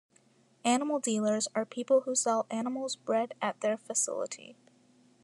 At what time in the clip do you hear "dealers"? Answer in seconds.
0.97-1.47